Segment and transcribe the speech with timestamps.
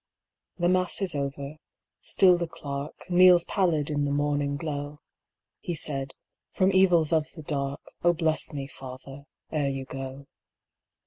[0.57, 4.99] The Mass is over—still the clerk Kneels pallid in the morning glow.
[5.59, 6.15] He said,
[6.53, 10.25] "From evils of the dark Oh, bless me, father, ere you go.